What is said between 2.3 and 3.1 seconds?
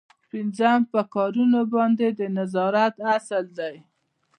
نظارت